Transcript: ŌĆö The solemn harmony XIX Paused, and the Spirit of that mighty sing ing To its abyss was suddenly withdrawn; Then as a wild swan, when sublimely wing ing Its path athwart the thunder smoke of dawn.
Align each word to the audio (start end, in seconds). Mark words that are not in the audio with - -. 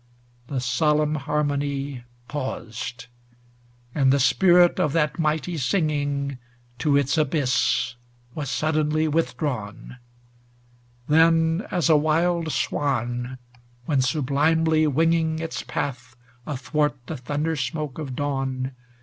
ŌĆö 0.01 0.47
The 0.47 0.59
solemn 0.61 1.13
harmony 1.13 1.91
XIX 1.93 2.05
Paused, 2.27 3.05
and 3.93 4.11
the 4.11 4.19
Spirit 4.19 4.79
of 4.79 4.93
that 4.93 5.19
mighty 5.19 5.57
sing 5.57 5.91
ing 5.91 6.39
To 6.79 6.97
its 6.97 7.19
abyss 7.19 7.93
was 8.33 8.49
suddenly 8.49 9.07
withdrawn; 9.07 9.97
Then 11.07 11.67
as 11.69 11.87
a 11.87 11.97
wild 11.97 12.51
swan, 12.51 13.37
when 13.85 14.01
sublimely 14.01 14.87
wing 14.87 15.13
ing 15.13 15.37
Its 15.37 15.61
path 15.61 16.15
athwart 16.47 16.97
the 17.05 17.15
thunder 17.17 17.55
smoke 17.55 17.99
of 17.99 18.15
dawn. 18.15 18.71